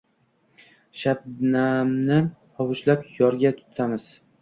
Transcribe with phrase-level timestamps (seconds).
[1.01, 4.13] Shabnamni hovuchlab yorga tutamiz